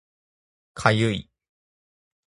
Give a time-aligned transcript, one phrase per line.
[0.73, 1.29] かゆい